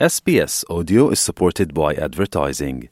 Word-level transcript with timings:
SBS 0.00 0.64
Audio 0.68 1.08
is 1.10 1.20
supported 1.20 1.72
by 1.72 1.94
advertising. 1.94 2.88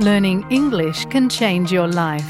Learning 0.00 0.44
English 0.50 1.04
can 1.06 1.28
change 1.28 1.70
your 1.70 1.86
life. 1.86 2.26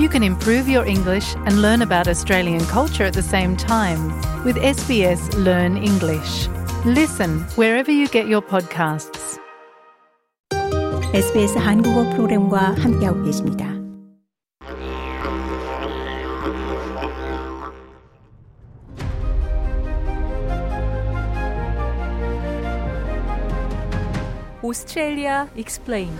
You 0.00 0.08
can 0.08 0.22
improve 0.22 0.66
your 0.66 0.86
English 0.86 1.34
and 1.44 1.60
learn 1.60 1.82
about 1.82 2.08
Australian 2.08 2.64
culture 2.68 3.04
at 3.04 3.12
the 3.12 3.22
same 3.22 3.54
time 3.54 4.18
with 4.44 4.56
SBS 4.56 5.20
Learn 5.36 5.76
English. 5.76 6.48
Listen 6.86 7.40
wherever 7.56 7.92
you 7.92 8.08
get 8.08 8.28
your 8.28 8.40
podcasts. 8.40 9.38
SBS 11.12 11.54
한국어 11.58 12.08
프로그램과 12.16 12.76
함께하고 12.78 13.22
계십니다. 13.24 13.76
Australia 24.68 25.48
Explained 25.56 26.10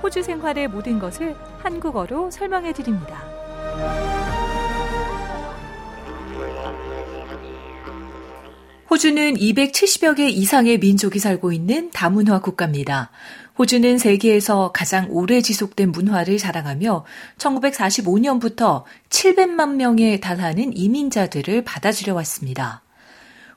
호주 0.00 0.22
생활의 0.22 0.68
모든 0.68 1.00
것을 1.00 1.34
한국어로 1.58 2.30
설명해 2.30 2.72
드립니다. 2.72 3.24
호주는 8.88 9.34
270여 9.34 10.16
개 10.16 10.28
이상의 10.28 10.78
민족이 10.78 11.18
살고 11.18 11.52
있는 11.52 11.90
다문화 11.90 12.40
국가입니다. 12.40 13.10
호주는 13.58 13.98
세계에서 13.98 14.70
가장 14.72 15.08
오래 15.10 15.40
지속된 15.40 15.90
문화를 15.90 16.38
자랑하며 16.38 17.04
1945년부터 17.38 18.84
700만 19.08 19.74
명에 19.74 20.20
달하는 20.20 20.76
이민자들을 20.76 21.64
받아들여 21.64 22.14
왔습니다. 22.14 22.82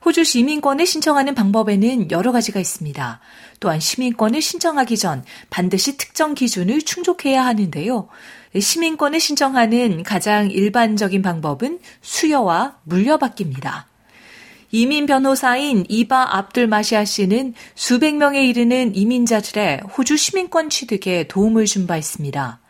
호주 0.05 0.23
시민권을 0.23 0.85
신청하는 0.85 1.33
방법에는 1.33 2.11
여러 2.11 2.31
가지가 2.31 2.59
있습니다. 2.59 3.19
또한 3.59 3.79
시민권을 3.79 4.41
신청하기 4.41 4.97
전 4.97 5.23
반드시 5.49 5.95
특정 5.97 6.33
기준을 6.33 6.81
충족해야 6.81 7.45
하는데요. 7.45 8.09
시민권을 8.59 9.19
신청하는 9.19 10.03
가장 10.03 10.51
일반적인 10.51 11.21
방법은 11.21 11.79
수여와 12.01 12.79
물려받기입니다. 12.83 13.87
이민 14.71 15.05
변호사인 15.05 15.85
이바 15.87 16.35
압둘 16.35 16.67
마시아 16.67 17.05
씨는 17.05 17.53
수백 17.75 18.15
명에 18.15 18.43
이르는 18.43 18.95
이민자들의 18.95 19.81
호주 19.95 20.17
시민권 20.17 20.69
취득에 20.69 21.27
도움을 21.27 21.65
준 21.65 21.87
바 21.87 21.95
있습니다. 21.95 22.62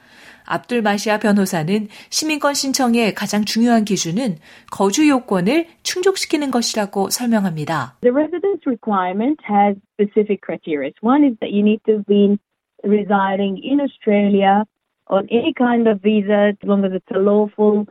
압둘 0.45 0.81
마시아 0.81 1.19
변호사는 1.19 1.87
시민권 2.09 2.53
신청의 2.53 3.13
가장 3.13 3.45
중요한 3.45 3.85
기준은 3.85 4.37
거주 4.71 5.07
요건을 5.07 5.67
충족시키는 5.83 6.51
것이라고 6.51 7.09
설명합니다. 7.09 7.97
The 8.01 8.13
residence 8.13 8.61
requirement 8.65 9.39
has 9.47 9.77
specific 9.93 10.41
criteria. 10.41 10.91
One 11.01 11.23
is 11.23 11.37
that 11.39 11.51
you 11.51 11.63
need 11.63 11.81
to 11.85 12.03
be 12.07 12.37
residing 12.83 13.57
in 13.63 13.79
Australia 13.79 14.65
on 15.09 15.27
any 15.31 15.53
kind 15.53 15.87
of 15.87 16.01
visa 16.01 16.51
as 16.51 16.57
long 16.63 16.85
as 16.85 16.93
it's 16.93 17.11
a 17.15 17.19
lawful 17.19 17.85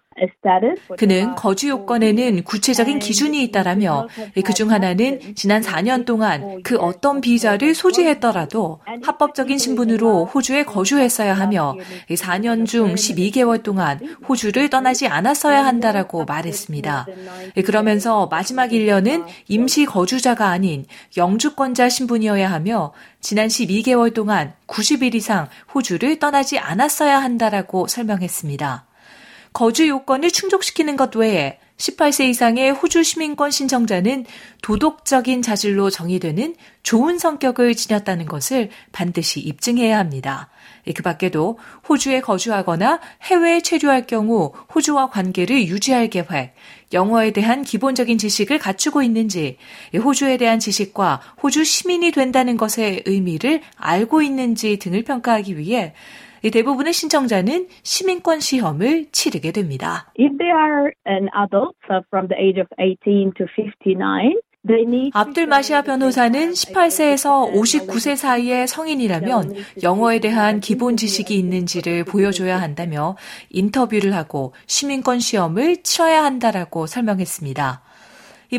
그는 0.96 1.34
거주 1.34 1.68
요건에는 1.68 2.44
구체적인 2.44 2.98
기준이 2.98 3.42
있다라며 3.44 4.08
그중 4.44 4.70
하나는 4.70 5.34
지난 5.34 5.62
4년 5.62 6.04
동안 6.04 6.62
그 6.62 6.78
어떤 6.78 7.20
비자를 7.20 7.74
소지했더라도 7.74 8.80
합법적인 9.02 9.58
신분으로 9.58 10.27
호주에 10.27 10.64
거주했어야 10.64 11.34
하며 11.34 11.77
4년 12.10 12.66
중 12.66 12.94
12개월 12.94 13.62
동안 13.62 13.98
호주를 14.28 14.70
떠나지 14.70 15.06
않았어야 15.06 15.64
한다라고 15.64 16.24
말했습니다. 16.24 17.06
그러면서 17.64 18.26
마지막 18.26 18.70
1년은 18.70 19.24
임시 19.48 19.84
거주자가 19.84 20.48
아닌 20.48 20.84
영주권자 21.16 21.88
신분이어야 21.88 22.50
하며 22.50 22.92
지난 23.20 23.48
12개월 23.48 24.12
동안 24.14 24.53
90일 24.66 25.14
이상 25.14 25.48
호주를 25.75 26.19
떠나지 26.19 26.58
않았어야 26.58 27.22
한다라고 27.22 27.87
설명했습니다. 27.87 28.87
거주 29.52 29.88
요건을 29.88 30.30
충족시키는 30.30 30.96
것 30.96 31.14
외에 31.16 31.58
18세 31.82 32.28
이상의 32.28 32.70
호주 32.70 33.02
시민권 33.02 33.50
신청자는 33.50 34.24
도덕적인 34.62 35.42
자질로 35.42 35.90
정의되는 35.90 36.54
좋은 36.84 37.18
성격을 37.18 37.74
지녔다는 37.74 38.26
것을 38.26 38.70
반드시 38.92 39.40
입증해야 39.40 39.98
합니다. 39.98 40.48
그 40.94 41.02
밖에도 41.02 41.58
호주에 41.88 42.20
거주하거나 42.20 43.00
해외에 43.22 43.60
체류할 43.60 44.06
경우 44.06 44.52
호주와 44.74 45.10
관계를 45.10 45.66
유지할 45.66 46.08
계획, 46.08 46.54
영어에 46.92 47.32
대한 47.32 47.62
기본적인 47.62 48.16
지식을 48.16 48.58
갖추고 48.58 49.02
있는지, 49.02 49.56
호주에 49.92 50.36
대한 50.36 50.60
지식과 50.60 51.20
호주 51.42 51.64
시민이 51.64 52.12
된다는 52.12 52.56
것의 52.56 53.02
의미를 53.06 53.60
알고 53.76 54.22
있는지 54.22 54.78
등을 54.78 55.02
평가하기 55.02 55.58
위해 55.58 55.94
대부분의 56.50 56.92
신청자는 56.92 57.69
시민권 57.82 58.41
시험을 58.41 59.06
치르게 59.12 59.53
됩니다. 59.53 60.12
If 60.19 60.36
they 60.38 60.53
are 60.53 60.91
an 61.06 61.28
adult 61.36 61.76
from 62.08 62.28
the 62.28 62.41
age 62.41 62.60
of 62.60 62.69
18 62.78 63.32
to 63.36 63.47
59, 63.47 64.41
압둘 65.12 65.48
마시아 65.48 65.82
변호사는 65.82 66.52
18세에서 66.52 67.52
59세 67.52 68.14
사이의 68.14 68.69
성인이라면 68.69 69.54
영어에 69.82 70.20
대한 70.20 70.60
기본 70.60 70.97
지식이 70.97 71.36
있는지를 71.36 72.04
보여줘야 72.04 72.60
한다며 72.60 73.16
인터뷰를 73.50 74.14
하고 74.14 74.54
시민권 74.66 75.19
시험을 75.19 75.82
치러야 75.82 76.22
한다라고 76.22 76.86
설명했습니다. 76.86 77.82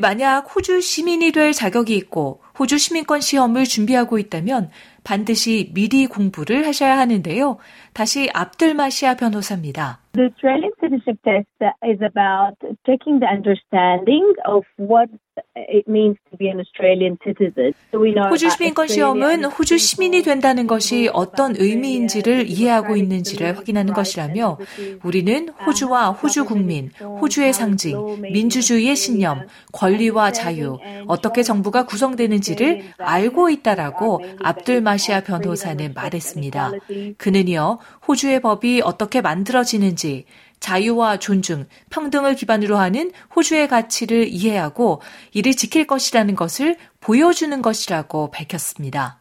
만약 0.02 0.54
호주 0.54 0.82
시민이 0.82 1.32
될 1.32 1.54
자격이 1.54 1.96
있고 1.96 2.43
호주 2.58 2.78
시민권 2.78 3.22
시험을 3.22 3.66
준비하고 3.66 4.20
있다면 4.20 4.70
반드시 5.04 5.72
미리 5.74 6.08
공부를 6.08 6.66
하셔야 6.66 6.98
하는데요. 6.98 7.58
다시 7.94 8.30
압들마시아 8.34 9.16
변호사입니다. 9.16 10.00
The 10.14 10.30
Australian 10.30 10.72
citizenship 10.80 11.18
test 11.24 11.50
is 11.84 12.00
about 12.02 12.58
taking 12.86 13.20
the 13.20 13.28
understanding 13.28 14.24
of 14.48 14.64
what 14.78 15.10
it 15.56 15.88
means 15.88 16.18
to 16.32 16.38
be 16.38 16.48
an 16.48 16.60
Australian 16.60 17.18
citizen. 17.24 17.74
So 17.92 18.02
we 18.02 18.12
know 18.12 18.30
호주 18.30 18.50
시민권 18.50 18.88
시험은 18.88 19.46
호주 19.46 19.78
시민이 19.78 20.24
된다는 20.24 20.66
것이 20.66 21.10
어떤 21.14 21.56
의미인지를 21.56 22.48
이해하고 22.50 22.96
있는지를 22.96 23.58
확인하는 23.58 23.94
것이라며 23.94 24.58
우리는 25.04 25.50
호주와 25.50 26.12
호주 26.12 26.46
국민, 26.46 26.90
호주의 27.00 27.54
상징, 27.54 28.22
민주주의의 28.22 28.96
신념, 28.96 29.48
권리와 29.72 30.32
자유, 30.32 30.80
어떻게 31.08 31.44
정부가 31.44 31.86
구성되는지를 31.86 32.82
알고 32.98 33.50
있다라고 33.50 34.22
압들마시아 34.42 35.22
변호사는 35.22 35.94
말했습니다. 35.94 36.72
그는요, 37.18 37.78
호주의 38.08 38.42
법이 38.42 38.82
어떻게 38.84 39.22
만들어지는지 39.22 40.26
자유와 40.64 41.20
존중, 41.20 41.68
평등을 41.90 42.36
기반으로 42.36 42.78
하는 42.78 43.12
호주의 43.36 43.68
가치를 43.68 44.30
이해하고 44.30 45.02
이를 45.34 45.54
지킬 45.54 45.86
것이라는 45.86 46.36
것을 46.36 46.78
보여주는 47.02 47.62
것이라고 47.62 48.32
밝혔습니다. 48.32 49.20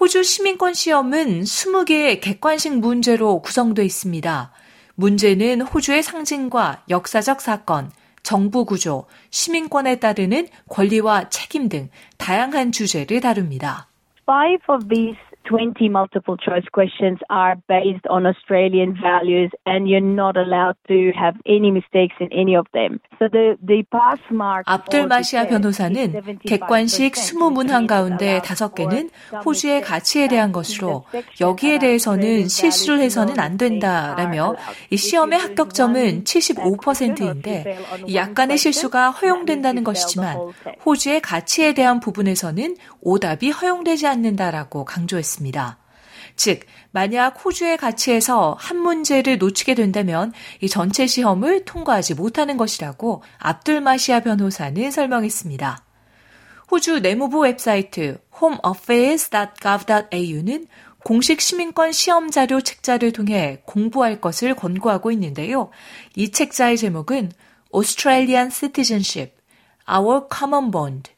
호주 0.00 0.22
시민권 0.22 0.72
시험은 0.72 1.42
20개의 1.42 2.22
객관식 2.22 2.78
문제로 2.78 3.42
구성되어 3.42 3.84
있습니다. 3.84 4.50
문제는 4.94 5.60
호주의 5.60 6.02
상징과 6.02 6.84
역사적 6.88 7.42
사건, 7.42 7.90
정부 8.22 8.64
구조, 8.64 9.04
시민권에 9.28 9.96
따르는 9.96 10.48
권리와 10.70 11.28
책임 11.28 11.68
등 11.68 11.90
다양한 12.16 12.72
주제를 12.72 13.20
다룹니다. 13.20 13.88
Five 14.26 14.64
of 14.74 14.88
these 14.88 15.18
20 15.50 15.88
multiple 15.88 16.36
choice 16.36 16.64
questions 16.72 17.18
are 17.28 17.56
based 17.68 18.06
on 18.08 18.24
Australian 18.24 18.96
values 19.02 19.50
and 19.66 19.88
you're 19.88 20.00
not 20.00 20.36
allowed 20.36 20.76
to 20.86 21.10
have 21.18 21.34
any 21.44 21.72
mistakes 21.72 22.14
in 22.20 22.32
any 22.32 22.54
of 22.54 22.68
them. 22.72 23.00
압들마시아 24.64 25.46
변호사는 25.46 26.38
객관식 26.46 27.12
20문항 27.12 27.86
가운데 27.86 28.40
5개는 28.40 29.10
호주의 29.44 29.82
가치에 29.82 30.26
대한 30.28 30.52
것으로 30.52 31.04
여기에 31.40 31.80
대해서는 31.80 32.48
실수를 32.48 33.00
해서는 33.00 33.38
안 33.38 33.58
된다라며 33.58 34.56
이 34.88 34.96
시험의 34.96 35.38
합격점은 35.38 36.24
75%인데 36.24 37.78
약간의 38.14 38.56
실수가 38.56 39.10
허용된다는 39.10 39.84
것이지만 39.84 40.38
호주의 40.86 41.20
가치에 41.20 41.74
대한 41.74 42.00
부분에서는 42.00 42.76
오답이 43.02 43.50
허용되지 43.50 44.06
않는다라고 44.06 44.86
강조했습니다. 44.86 45.79
즉, 46.40 46.60
만약 46.90 47.44
호주의 47.44 47.76
가치에서 47.76 48.56
한 48.58 48.78
문제를 48.78 49.36
놓치게 49.36 49.74
된다면 49.74 50.32
이 50.62 50.70
전체 50.70 51.06
시험을 51.06 51.66
통과하지 51.66 52.14
못하는 52.14 52.56
것이라고 52.56 53.22
압둘마시아 53.36 54.20
변호사는 54.20 54.90
설명했습니다. 54.90 55.84
호주 56.70 57.00
내무부 57.00 57.40
웹사이트 57.40 58.22
homeaffairs.gov.au는 58.40 60.66
공식 61.04 61.42
시민권 61.42 61.92
시험 61.92 62.30
자료 62.30 62.62
책자를 62.62 63.12
통해 63.12 63.60
공부할 63.66 64.22
것을 64.22 64.54
권고하고 64.54 65.12
있는데요. 65.12 65.68
이 66.16 66.30
책자의 66.30 66.78
제목은 66.78 67.32
Australian 67.74 68.50
Citizenship, 68.50 69.34
Our 69.86 70.22
Common 70.34 70.70
Bond, 70.70 71.10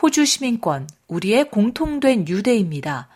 호주 0.00 0.24
시민권, 0.24 0.88
우리의 1.08 1.50
공통된 1.50 2.28
유대입니다. 2.28 3.08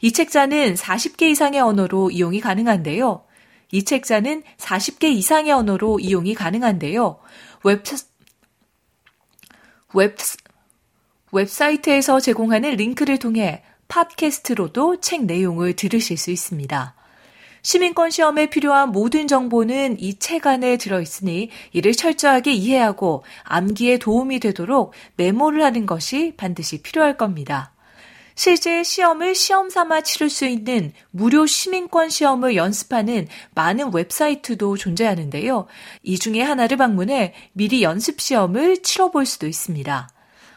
이 0.00 0.12
책자는 0.12 0.74
40개 0.74 1.22
이상의 1.22 1.60
언어로 1.60 2.10
이용이 2.10 2.40
가능한데요. 2.40 3.24
이 3.72 3.84
책자는 3.84 4.42
40개 4.58 5.04
이상의 5.04 5.52
언어로 5.52 5.98
이용이 6.00 6.34
가능한데요. 6.34 7.18
웹, 7.64 7.82
웹, 9.94 10.16
웹사이트에서 11.32 12.20
제공하는 12.20 12.76
링크를 12.76 13.18
통해 13.18 13.62
팟캐스트로도 13.88 15.00
책 15.00 15.24
내용을 15.24 15.74
들으실 15.74 16.16
수 16.16 16.30
있습니다. 16.30 16.94
시민권 17.62 18.10
시험에 18.10 18.50
필요한 18.50 18.92
모든 18.92 19.26
정보는 19.26 19.98
이 19.98 20.18
책 20.18 20.46
안에 20.46 20.76
들어있으니 20.76 21.50
이를 21.72 21.92
철저하게 21.92 22.52
이해하고 22.52 23.24
암기에 23.44 23.98
도움이 23.98 24.38
되도록 24.40 24.92
메모를 25.16 25.64
하는 25.64 25.86
것이 25.86 26.34
반드시 26.36 26.82
필요할 26.82 27.16
겁니다. 27.16 27.73
실제 28.34 28.82
시험을 28.82 29.34
시험 29.34 29.70
삼아 29.70 30.00
치를 30.02 30.28
수 30.28 30.44
있는 30.46 30.92
무료 31.10 31.46
시민권 31.46 32.08
시험을 32.08 32.56
연습하는 32.56 33.28
많은 33.54 33.94
웹사이트도 33.94 34.76
존재하는데요. 34.76 35.66
이 36.02 36.18
중에 36.18 36.42
하나를 36.42 36.76
방문해 36.76 37.34
미리 37.52 37.82
연습 37.82 38.20
시험을 38.20 38.82
치러볼 38.82 39.24
수도 39.24 39.46
있습니다. 39.46 40.08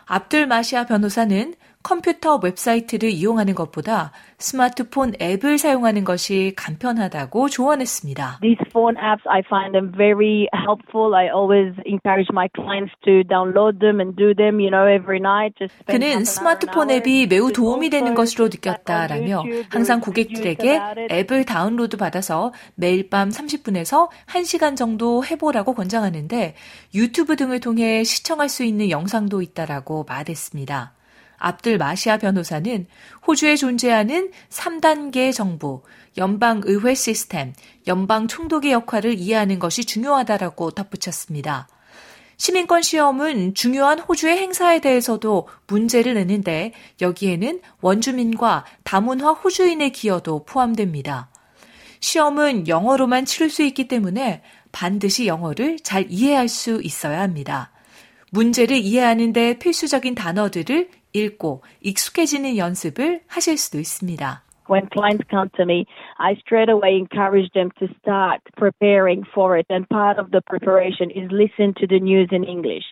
압둘 0.06 0.48
마시아 0.48 0.86
변호사는 0.86 1.54
컴퓨터 1.84 2.40
웹사이트를 2.44 3.10
이용하는 3.10 3.56
것보다 3.56 4.12
스마트폰 4.40 5.14
앱을 5.22 5.58
사용하는 5.58 6.04
것이 6.04 6.54
간편하다고 6.56 7.50
조언했습니다. 7.50 8.40
These 8.42 8.60
phone 8.70 8.98
apps, 8.98 9.24
I 9.26 9.42
find 9.48 9.72
them 9.72 9.92
very 9.96 10.48
helpful. 10.54 11.16
I 11.16 11.30
always 11.34 11.74
encourage 11.86 12.30
my 12.32 12.48
clients 12.54 12.94
to 13.06 13.24
download 13.24 13.80
them 13.80 14.00
and 14.00 14.16
do 14.16 14.36
them, 14.36 14.60
you 14.60 14.70
know, 14.70 14.86
every 14.86 15.18
night. 15.18 15.56
Just 15.58 15.74
그는 15.86 16.26
스마트폰 16.26 16.92
앱이 16.92 17.28
매우 17.28 17.52
도움이 17.52 17.90
되는 17.90 18.14
것으로 18.14 18.50
느꼈다라며 18.50 19.44
항상 19.70 20.02
고객들에게 20.02 21.10
앱을 21.10 21.46
다운로드 21.46 21.98
받아서 21.98 22.54
매일 22.76 23.10
밤 23.10 23.30
30분에서 23.30 24.10
1시간 24.28 24.76
정도 24.76 25.24
해보라고 25.24 25.74
권장하는데 25.74 26.56
유튜브 26.94 27.36
등을 27.36 27.60
통해 27.60 28.04
시청할 28.04 28.50
수 28.50 28.64
있는 28.64 28.90
영상도 28.90 29.42
있다라고 29.42 30.06
말했습니다. 30.08 30.97
압들 31.38 31.78
마시아 31.78 32.18
변호사는 32.18 32.88
호주에 33.25 33.56
존재하는 33.56 34.31
3단계 34.50 35.34
정부, 35.34 35.84
연방의회 36.18 36.95
시스템, 36.95 37.54
연방 37.88 38.28
총독의 38.28 38.72
역할을 38.72 39.18
이해하는 39.18 39.60
것이 39.60 39.86
중요하다라고 39.86 40.72
덧붙였습니다. 40.72 41.68
시민권 42.38 42.84
시험은 42.84 43.56
중요한 43.56 44.00
호주의 44.00 44.38
행사에 44.38 44.80
대해서도 44.80 45.48
문제를 45.68 46.13
내는데 46.13 46.72
여기에는 47.01 47.62
원주민과 47.81 48.66
다문화 48.83 49.31
호주인의 49.31 49.92
기여도 49.92 50.45
포함됩니다. 50.45 51.30
시험은 52.00 52.68
영어로만 52.68 53.25
치를 53.25 53.50
수 53.50 53.63
있기 53.63 53.88
때문에 53.88 54.44
반드시 54.72 55.25
영어를 55.25 55.80
잘 55.80 56.06
이해할 56.10 56.48
수 56.48 56.80
있어야 56.83 57.22
합니다. 57.22 57.72
문제를 58.30 58.78
이해하는데 58.78 59.57
필수적인 59.57 60.13
단어들을 60.13 60.90
읽고 61.13 61.63
익숙해지는 61.81 62.57
연습을 62.57 63.21
하실 63.27 63.57
수도 63.57 63.80
있습니다. 63.80 64.44
When 64.69 64.88
clients 64.92 65.24
come 65.30 65.50
to 65.56 65.63
me, 65.63 65.86
I 66.18 66.36
straight 66.44 66.69
away 66.69 66.98
encourage 66.98 67.50
them 67.54 67.71
to 67.80 67.88
start 68.00 68.44
preparing 68.57 69.24
for 69.31 69.57
it. 69.57 69.65
And 69.69 69.88
part 69.88 70.19
of 70.19 70.31
the 70.31 70.42
preparation 70.42 71.09
is 71.09 71.31
listen 71.31 71.74
to 71.80 71.88
the 71.88 72.00
news 72.00 72.30
in 72.31 72.44
English. 72.44 72.83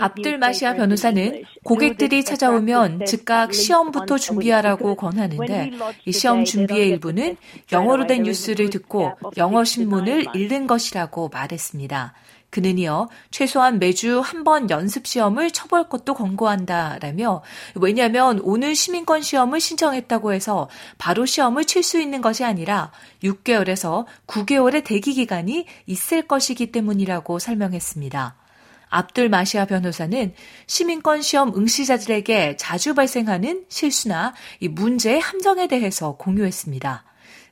압들 0.00 0.38
마시아 0.38 0.74
변호사는 0.74 1.42
고객들이 1.64 2.24
찾아오면 2.24 3.06
즉각 3.06 3.54
시험부터 3.54 4.18
준비하라고 4.18 4.94
권하는데 4.94 5.70
이 6.04 6.12
시험 6.12 6.44
준비의 6.44 6.88
일부는 6.88 7.36
영어로 7.72 8.06
된 8.06 8.24
뉴스를 8.24 8.68
듣고 8.68 9.12
영어 9.38 9.64
신문을 9.64 10.26
읽는 10.34 10.66
것이라고 10.66 11.30
말했습니다. 11.32 12.12
그는 12.50 12.78
이어 12.78 13.08
최소한 13.30 13.78
매주 13.78 14.20
한 14.20 14.44
번 14.44 14.70
연습 14.70 15.06
시험을 15.06 15.50
쳐볼 15.50 15.88
것도 15.88 16.14
권고한다라며 16.14 17.42
왜냐하면 17.76 18.40
오늘 18.42 18.74
시민권 18.74 19.22
시험을 19.22 19.60
신청했다고 19.60 20.32
해서 20.32 20.68
바로 20.98 21.26
시험을 21.26 21.64
칠 21.66 21.82
수 21.82 22.00
있는 22.00 22.20
것이 22.20 22.44
아니라 22.44 22.90
6개월에서 23.22 24.06
9개월의 24.26 24.84
대기 24.84 25.14
기간이 25.14 25.66
있을 25.86 26.22
것이기 26.22 26.72
때문이라고 26.72 27.38
설명했습니다. 27.38 28.36
압둘 28.88 29.28
마시아 29.28 29.66
변호사는 29.66 30.34
시민권 30.66 31.22
시험 31.22 31.54
응시자들에게 31.56 32.56
자주 32.56 32.94
발생하는 32.94 33.64
실수나 33.68 34.34
이 34.58 34.68
문제의 34.68 35.20
함정에 35.20 35.68
대해서 35.68 36.16
공유했습니다. 36.16 37.04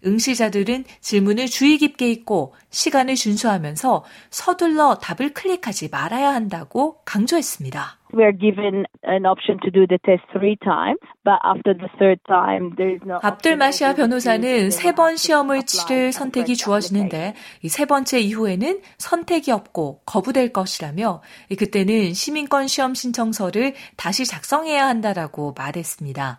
응시자들은 0.05 0.85
질문을 1.01 1.47
주의 1.47 1.79
깊게 1.79 2.11
읽고 2.11 2.55
시간을 2.71 3.15
준수하면서 3.15 4.05
서둘러 4.31 4.97
답을 4.97 5.33
클릭하지 5.35 5.89
말아야 5.91 6.35
한다고 6.35 6.99
강조했습니다. 7.05 7.99
We 8.15 8.23
are 8.23 8.33
given 8.39 8.85
an 9.07 9.27
option 9.27 9.61
to 9.61 9.71
do 9.71 9.87
the 9.87 9.99
test 10.03 10.25
three 10.33 10.57
times, 10.65 10.99
but 11.25 11.37
after 11.45 11.77
the 11.77 11.91
third 11.99 12.19
time 12.27 12.73
there 12.77 12.95
is 12.95 13.03
no. 13.05 13.19
압들 13.23 13.57
마시아 13.59 13.95
변호사는 13.95 14.71
세 14.71 14.93
번 14.93 15.17
시험을 15.17 15.65
치를 15.67 16.13
선택이 16.13 16.57
주어지는데 16.57 17.35
이 17.63 17.69
세 17.69 17.85
번째 17.85 18.19
이후에는 18.21 18.81
선택이 18.97 19.53
없고 19.53 20.01
거부될 20.07 20.55
것이라며 20.55 21.21
그때는 21.59 22.15
시민권 22.15 22.67
시험 22.67 22.95
신청서를 22.95 23.75
다시 23.97 24.25
작성해야 24.25 24.87
한다라고 24.87 25.55
말했습니다. 25.57 26.39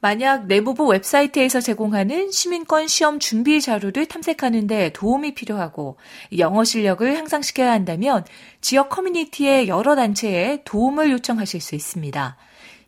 만약 0.00 0.46
내무부 0.46 0.86
웹사이트에서 0.86 1.60
제공하는 1.60 2.30
시민권 2.30 2.86
시험 2.86 3.18
준비 3.18 3.60
자료를 3.60 4.06
탐색하는 4.06 4.66
데 4.66 4.90
도움이 4.92 5.34
필요하고 5.34 5.96
영어 6.38 6.64
실력을 6.64 7.16
향상시켜야 7.16 7.72
한다면 7.72 8.24
지역 8.60 8.90
커뮤니티의 8.90 9.68
여러 9.68 9.96
단체에 9.96 10.62
도움을 10.64 11.10
요청하실 11.10 11.60
수 11.60 11.74
있습니다. 11.74 12.36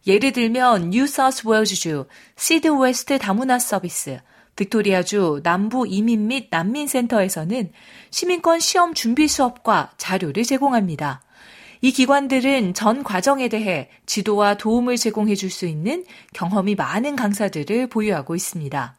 예를 0.07 0.33
들면 0.33 0.91
뉴사우스 0.91 1.47
웨일즈주 1.47 2.07
SydWest 2.37 3.19
다문화 3.19 3.59
서비스, 3.59 4.21
빅토리아주 4.57 5.41
남부 5.43 5.87
이민 5.87 6.29
및 6.29 6.49
난민센터에서는 6.51 7.73
시민권 8.11 8.61
시험 8.61 8.95
준비 8.95 9.27
수업과 9.29 9.93
자료를 9.97 10.45
제공합니다. 10.45 11.23
이 11.83 11.93
기관들은 11.93 12.75
전 12.75 13.03
과정에 13.03 13.49
대해 13.49 13.89
지도와 14.05 14.55
도움을 14.55 14.97
제공해 14.97 15.35
줄 15.35 15.51
수 15.51 15.67
있는 15.67 16.05
경험이 16.33 16.75
많은 16.75 17.17
강사들을 17.17 17.89
보유하고 17.89 18.37
있습니다. 18.37 18.97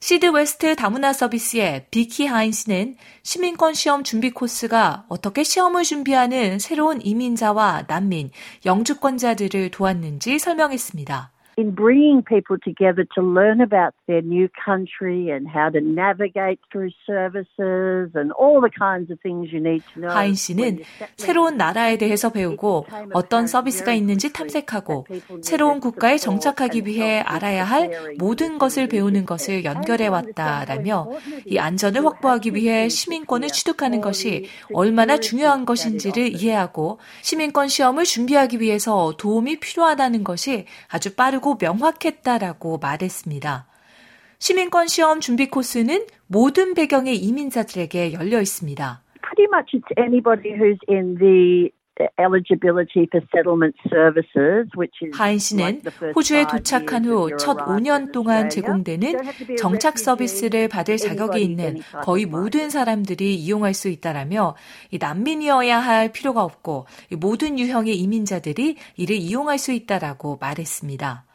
시드 0.00 0.26
웨스트 0.26 0.76
다문화 0.76 1.12
서비스의 1.12 1.86
비키 1.90 2.26
하인스는 2.26 2.96
시민권 3.22 3.74
시험 3.74 4.02
준비 4.02 4.30
코스가 4.30 5.04
어떻게 5.08 5.42
시험을 5.42 5.84
준비하는 5.84 6.58
새로운 6.58 7.00
이민자와 7.02 7.84
난민, 7.86 8.30
영주권자들을 8.64 9.70
도왔는지 9.70 10.38
설명했습니다. 10.38 11.35
In 11.56 11.74
bringing 11.74 12.22
people 12.22 12.58
together 12.62 13.06
to 13.14 13.22
learn 13.22 13.62
about 13.62 13.94
their 14.06 14.20
new 14.20 14.46
country 14.62 15.30
and 15.30 15.48
how 15.48 15.70
to 15.70 15.80
navigate 15.80 16.60
through 16.70 16.90
services 17.06 18.12
and 18.14 18.30
all 18.32 18.60
the 18.60 18.68
kinds 18.68 19.10
of 19.10 19.18
things 19.22 19.50
you 19.50 19.60
need 19.60 19.82
to 19.94 20.00
know. 20.00 20.12
하인 20.12 20.34
씨는 20.34 20.80
새로운 21.16 21.56
나라에 21.56 21.96
대해서 21.96 22.30
배우고 22.30 22.86
어떤 23.14 23.46
서비스가 23.46 23.94
있는지 23.94 24.32
탐색하고 24.34 25.06
새로운 25.40 25.80
국가에 25.80 26.18
정착하기 26.18 26.84
위해 26.84 27.20
알아야 27.20 27.64
할 27.64 27.90
모든 28.18 28.58
것을 28.58 28.86
배우는 28.88 29.24
것을 29.24 29.64
연결해 29.64 30.08
왔다라며 30.08 31.08
이 31.46 31.58
안전을 31.58 32.04
확보하기 32.04 32.54
위해 32.54 32.90
시민권을 32.90 33.48
취득하는 33.48 34.02
것이 34.02 34.46
얼마나 34.74 35.16
중요한 35.16 35.64
것인지를 35.64 36.34
이해하고 36.34 36.98
시민권 37.22 37.68
시험을 37.68 38.04
준비하기 38.04 38.60
위해서 38.60 39.14
도움이 39.16 39.60
필요하다는 39.60 40.22
것이 40.22 40.66
아주 40.88 41.14
빠르고 41.14 41.45
하고 41.46 41.56
명확했다라고 41.60 42.78
말했습니다. 42.78 43.66
시민권 44.40 44.88
시험 44.88 45.20
준비 45.20 45.48
코스는 45.48 46.06
모든 46.26 46.74
배경의 46.74 47.16
이민자들에게 47.16 48.14
열려 48.14 48.40
있습니다. 48.40 49.02
Pretty 49.22 49.46
much 49.54 49.76
it's 49.76 49.86
anybody 49.96 50.50
who's 50.58 50.78
in 50.88 51.14
the 51.18 51.70
eligibility 52.18 53.06
for 53.10 53.22
settlement 53.32 53.74
services, 53.88 54.68
which 54.76 54.92
is 55.02 55.16
하인 55.16 55.38
씨는 55.38 55.82
호주에 56.16 56.46
도착한 56.50 57.04
후 57.04 57.30
첫 57.38 57.56
5년 57.58 58.12
동안 58.12 58.50
제공되는 58.50 59.14
정착 59.56 59.98
서비스를 59.98 60.68
받을 60.68 60.96
자격이 60.96 61.40
있는 61.40 61.78
거의 62.02 62.26
모든 62.26 62.70
사람들이 62.70 63.36
이용할 63.36 63.72
수 63.72 63.88
있다라며 63.88 64.56
난민이어야 65.00 65.78
할 65.78 66.10
필요가 66.10 66.42
없고 66.42 66.86
모든 67.18 67.56
유형의 67.58 67.96
이민자들이 67.96 68.76
이를 68.96 69.16
이용할 69.16 69.58
수 69.58 69.70
있다라고 69.70 70.38
말했습니다. 70.40 71.25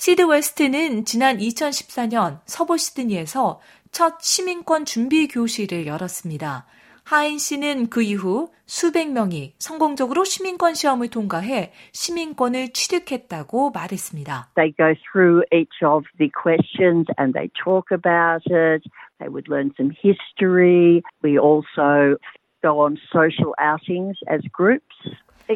시드 0.00 0.22
웨스트는 0.22 1.04
지난 1.04 1.36
2014년 1.36 2.40
서부 2.46 2.78
시드니에서 2.78 3.60
첫 3.92 4.18
시민권 4.22 4.86
준비 4.86 5.28
교실을 5.28 5.86
열었습니다. 5.86 6.64
하인 7.04 7.36
씨는 7.36 7.90
그 7.90 8.00
이후 8.00 8.48
수백 8.64 9.12
명이 9.12 9.56
성공적으로 9.58 10.24
시민권 10.24 10.72
시험을 10.72 11.10
통과해 11.10 11.72
시민권을 11.92 12.70
취득했다고 12.72 13.72
말했습니다. 13.72 14.52
They 14.56 14.72
go 14.72 14.94
through 15.12 15.44
each 15.52 15.84
of 15.84 16.04
the 16.16 16.30
questions 16.32 17.04
and 17.20 17.34
they 17.34 17.50
talk 17.62 17.92
about 17.92 18.40
it. 18.48 18.80
They 19.18 19.28
would 19.28 19.52
learn 19.52 19.72
some 19.76 19.92
history. 19.92 21.02
We 21.22 21.36
also 21.36 22.16
go 22.62 22.80
on 22.80 22.96
social 23.12 23.52
outings 23.60 24.16
as 24.32 24.40
groups. 24.56 24.96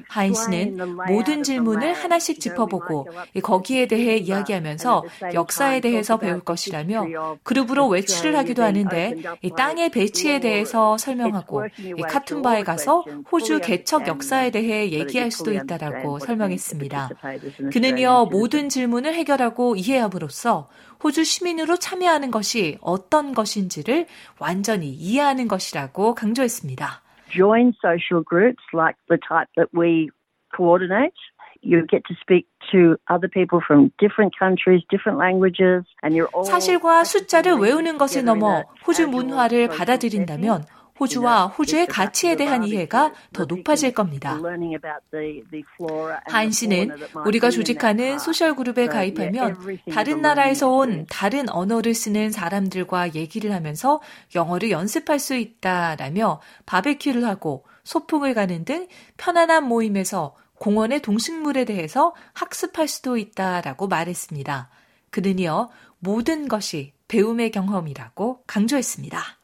하인 0.08 0.34
씨는 0.34 0.96
모든 1.08 1.42
질문을 1.42 1.92
하나씩 1.92 2.40
짚어보고 2.40 3.08
거기에 3.42 3.86
대해 3.86 4.16
이야기하면서 4.16 5.04
역사에 5.34 5.80
대해서 5.80 6.18
배울 6.18 6.40
것이라며 6.40 7.38
그룹으로 7.42 7.88
외출을 7.88 8.36
하기도 8.36 8.62
하는데 8.62 9.14
땅의 9.56 9.90
배치에 9.90 10.40
대해서 10.40 10.98
설명하고 10.98 11.64
카툰바에 12.08 12.64
가서 12.64 13.04
호주 13.30 13.60
개척 13.60 14.06
역사에 14.06 14.50
대해 14.50 14.90
얘기할 14.90 15.30
수도 15.30 15.52
있다라고 15.52 16.18
설명했습니다. 16.18 17.10
그는 17.72 17.98
이어 17.98 18.26
모든 18.30 18.68
질문을 18.68 19.14
해결하고 19.14 19.76
이해함으로써 19.76 20.68
호주 21.02 21.22
시민으로 21.22 21.76
참여하는 21.76 22.30
것이 22.30 22.78
어떤 22.80 23.34
것인지를 23.34 24.06
완전히 24.38 24.88
이해하는 24.88 25.48
것이라고 25.48 26.14
강조했습니다. 26.14 27.03
Join 27.30 27.74
social 27.82 28.22
groups 28.22 28.62
like 28.72 28.96
the 29.08 29.18
type 29.18 29.48
that 29.56 29.68
we 29.72 30.10
coordinate. 30.54 31.14
You 31.60 31.86
get 31.86 32.04
to 32.06 32.14
speak 32.20 32.46
to 32.72 32.96
other 33.08 33.28
people 33.28 33.60
from 33.66 33.90
different 33.98 34.34
countries, 34.38 34.82
different 34.90 35.18
languages, 35.18 35.84
and 36.02 36.14
you're 36.14 36.28
all 36.34 36.44
사실과 36.44 37.04
숫자를 37.04 37.54
외우는 37.54 37.96
것을 37.96 38.24
넘어 38.24 38.64
호주 38.86 39.08
문화를 39.08 39.68
받아들인다면 39.68 40.66
호주와 40.98 41.46
호주의 41.46 41.86
가치에 41.86 42.36
대한 42.36 42.64
이해가 42.64 43.12
더 43.32 43.44
높아질 43.44 43.92
겁니다. 43.92 44.40
하인 46.26 46.50
씨는 46.52 46.92
우리가 47.26 47.50
조직하는 47.50 48.18
소셜 48.18 48.54
그룹에 48.54 48.86
가입하면 48.86 49.56
다른 49.92 50.22
나라에서 50.22 50.70
온 50.70 51.06
다른 51.08 51.48
언어를 51.48 51.94
쓰는 51.94 52.30
사람들과 52.30 53.14
얘기를 53.14 53.52
하면서 53.52 54.00
영어를 54.34 54.70
연습할 54.70 55.18
수 55.18 55.34
있다라며 55.34 56.40
바베큐를 56.66 57.24
하고 57.24 57.64
소풍을 57.82 58.34
가는 58.34 58.64
등 58.64 58.86
편안한 59.16 59.64
모임에서 59.64 60.36
공원의 60.58 61.02
동식물에 61.02 61.64
대해서 61.64 62.14
학습할 62.32 62.88
수도 62.88 63.16
있다라고 63.16 63.88
말했습니다. 63.88 64.70
그는 65.10 65.38
이어 65.38 65.70
모든 65.98 66.48
것이 66.48 66.92
배움의 67.08 67.50
경험이라고 67.50 68.44
강조했습니다. 68.46 69.43